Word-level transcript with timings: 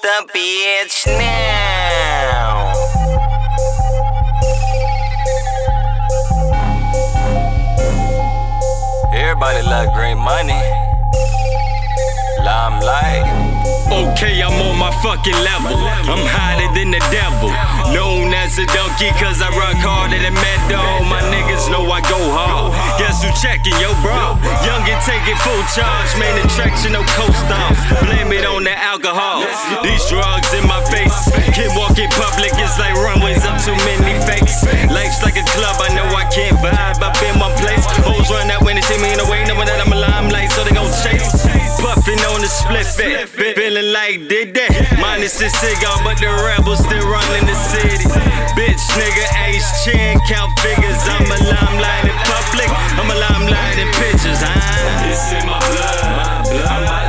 The 0.00 0.26
bitch 0.32 1.06
now? 1.06 2.72
Everybody 9.12 9.62
love 9.62 9.92
Green 9.92 10.18
Money. 10.18 10.60
Limelight. 12.42 13.28
Okay, 13.92 14.40
I'm 14.40 14.56
on 14.64 14.78
my 14.78 14.90
fucking 15.04 15.36
level. 15.44 15.76
I'm 15.76 16.24
higher 16.24 16.72
than 16.72 16.90
the 16.90 17.02
devil. 17.12 17.52
Known 17.92 18.32
as 18.32 18.56
a 18.56 18.64
donkey, 18.72 19.12
cause 19.20 19.44
I 19.44 19.52
rock 19.52 19.76
harder 19.76 20.16
than 20.16 20.32
Mad 20.32 20.60
Dog. 20.72 21.04
My 21.04 21.20
niggas 21.28 21.68
know 21.70 21.84
I 21.92 22.00
go 22.08 22.16
hard. 22.32 22.72
Guess 22.96 23.20
who 23.20 23.28
checking, 23.36 23.76
yo, 23.76 23.92
bro? 24.00 24.40
Young 24.64 24.88
and 25.08 25.22
it 25.28 25.38
full 25.38 25.62
charge. 25.74 26.10
Main 26.18 26.36
attraction, 26.44 26.92
no 26.92 27.02
coast 27.16 27.46
off. 27.50 27.78
Blame 28.02 28.32
it 28.32 28.44
on 28.44 28.64
the 28.64 28.74
alcohol. 28.76 29.42
These 29.82 30.04
drugs 30.10 30.52
in 30.54 30.66
my 30.66 30.82
face. 30.90 31.14
Can't 31.54 31.74
walk 31.78 31.98
in 31.98 32.10
public, 32.12 32.52
it's 32.58 32.78
like 32.78 32.94
runways 32.94 33.44
up 33.44 33.58
too 33.62 33.76
many 33.88 34.14
fakes. 34.26 34.62
Life's 34.90 35.22
like 35.22 35.36
a 35.36 35.46
club, 35.54 35.76
I 35.80 35.90
know 35.94 36.06
I 36.12 36.26
can't 36.30 36.56
vibe 36.58 37.02
up 37.02 37.16
in 37.22 37.38
one 37.38 37.54
place. 37.58 37.84
Hoes 38.06 38.28
run 38.30 38.50
out 38.50 38.62
when 38.62 38.76
they 38.76 38.84
see 38.84 38.98
me 39.00 39.12
in 39.12 39.18
the 39.18 39.28
way, 39.30 39.44
knowing 39.44 39.66
that 39.66 39.80
I'm 39.80 39.92
a 39.92 39.98
limelight, 39.98 40.50
so 40.52 40.64
they 40.64 40.74
gon' 40.74 40.90
chase. 41.02 41.46
Puffin' 41.80 42.20
on 42.30 42.40
the 42.40 42.50
split 42.50 42.86
fit, 42.86 43.28
did 44.18 44.54
that. 44.54 44.98
Minus 45.00 45.38
the 45.38 45.48
cigar, 45.48 45.96
but 46.04 46.18
the 46.20 46.28
rebels 46.28 46.80
still 46.84 47.06
running 47.08 47.46
the 47.46 47.56
city. 47.72 48.04
Bitch, 48.52 48.84
nigga, 48.98 49.24
Ace 49.48 49.84
Chan, 49.84 50.20
count 50.28 50.52
figures. 50.60 51.00
I'm 51.08 51.24
a 51.24 51.38
limelight 51.48 52.04
in 52.04 52.16
public, 52.28 52.68
I'm 53.00 53.08
a 53.08 53.16
limelight 53.16 53.78
in 53.78 53.88
pictures. 53.96 54.40
Huh? 54.40 55.08
It's 55.08 55.32
in 55.32 55.46
my 55.48 55.58
blood. 55.58 56.02
My 56.16 56.84
blood. 56.84 57.01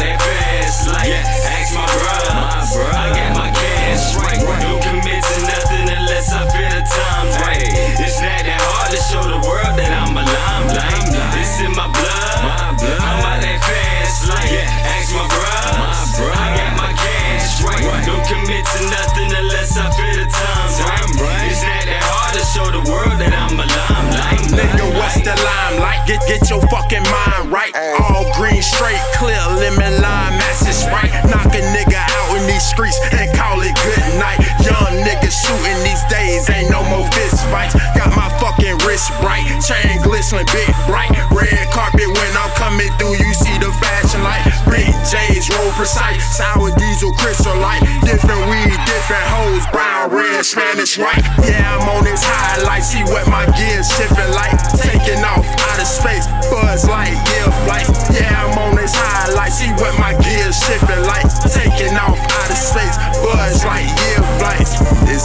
Get 26.03 26.19
get 26.27 26.49
your 26.51 26.59
fucking 26.67 27.03
mind 27.07 27.47
right. 27.47 27.71
All 27.95 28.27
green, 28.35 28.61
straight, 28.61 28.99
clear, 29.15 29.39
lemon 29.55 30.03
lime, 30.03 30.35
masses 30.35 30.83
right. 30.91 31.07
Knock 31.31 31.47
a 31.55 31.63
nigga 31.71 31.95
out 31.95 32.35
in 32.35 32.43
these 32.43 32.65
streets 32.67 32.99
and 33.15 33.31
call 33.31 33.63
it 33.63 33.71
good 33.71 34.19
night. 34.19 34.43
Young 34.67 34.99
niggas 34.99 35.31
shooting 35.31 35.79
these 35.87 36.03
days, 36.11 36.49
ain't 36.51 36.67
no 36.67 36.83
more 36.91 37.07
fist 37.15 37.47
fights. 37.47 37.79
Got 37.95 38.11
my 38.19 38.27
fucking 38.43 38.83
wrist 38.83 39.15
bright, 39.23 39.47
chain 39.63 40.03
glistening, 40.03 40.43
big 40.51 40.75
bright. 40.91 41.11
Red 41.31 41.71
carpet 41.71 42.07
when 42.11 42.31
I'm 42.35 42.51
coming 42.59 42.91
through, 42.99 43.15
you 43.23 43.31
see 43.31 43.55
the 43.63 43.71
fashion 43.79 44.23
light. 44.27 44.43
Big 44.67 44.91
J's, 45.07 45.47
roll 45.55 45.71
precise, 45.79 46.19
sour 46.35 46.67
diesel, 46.75 47.13
crystal 47.15 47.55
light. 47.63 47.79
Different 48.03 48.43
weed, 48.51 48.75
different 48.87 49.27
hoes, 49.31 49.63
brown, 49.71 50.11
red, 50.11 50.43
Spanish, 50.43 50.99
white. 50.99 51.23
Yeah, 51.47 51.79
I'm 51.79 51.87
on 51.95 52.03
this 52.03 52.23
highlight, 52.23 52.83
see 52.83 53.03
what 53.07 53.23
my 53.31 53.47
gears 53.55 53.87
shifting 53.87 54.31
like. 54.35 54.62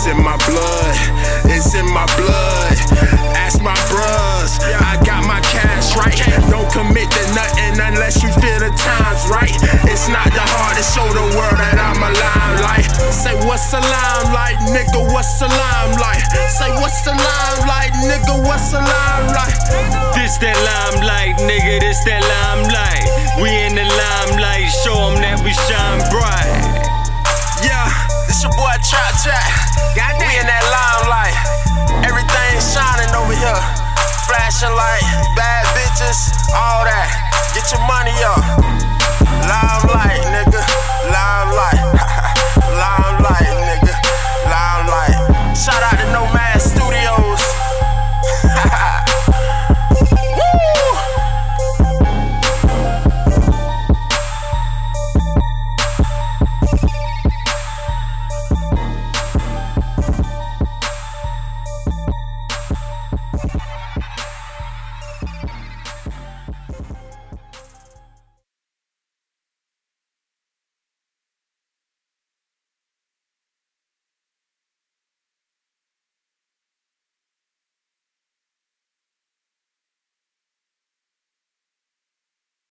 In 0.08 0.16
my 0.24 0.36
blood, 0.48 0.96
it's 1.52 1.74
in 1.76 1.84
my 1.92 2.08
blood. 2.16 2.76
Ask 3.36 3.60
my 3.60 3.76
bros, 3.92 4.56
I 4.80 4.96
got 5.04 5.24
my 5.28 5.40
cash 5.52 5.96
right. 5.96 6.16
Don't 6.48 6.68
commit 6.72 7.10
to 7.12 7.22
nothing 7.36 7.76
unless 7.76 8.22
you 8.24 8.32
feel 8.40 8.60
the 8.64 8.72
times 8.72 9.28
right. 9.28 9.52
It's 9.84 10.08
not 10.08 10.24
the 10.32 10.44
hard 10.56 10.76
to 10.80 10.84
show 10.84 11.04
the 11.12 11.26
world 11.36 11.60
that 11.60 11.76
I'm 11.76 12.00
a 12.00 12.10
limelight. 12.10 12.88
Say 13.12 13.36
what's 13.44 13.68
a 13.76 13.80
limelight, 13.80 14.58
nigga? 14.72 15.04
What's 15.12 15.40
a 15.44 15.48
limelight? 15.48 16.24
Say 16.48 16.72
what's 16.80 17.04
a 17.04 17.12
limelight, 17.12 17.92
nigga? 18.08 18.40
What's 18.48 18.72
a 18.72 18.80
limelight? 18.80 19.56
This 20.16 20.40
that 20.40 20.56
limelight, 20.56 21.36
nigga, 21.44 21.80
this 21.80 22.00
that 22.08 22.24
limelight. 22.24 23.04
We 23.40 23.52
in 23.52 23.76
the 23.76 23.84
limelight, 23.84 24.72
show 24.84 24.96
'em 25.12 25.20
that 25.20 25.37
all 36.54 36.84
that. 36.84 37.12
Get 37.52 37.68
your 37.70 37.84
money 37.84 38.16
up. 38.24 38.27